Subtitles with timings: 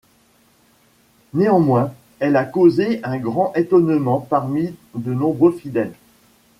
[1.35, 5.93] Néanmoins, elle a causé un grand étonnement parmi de nombreux fidèles.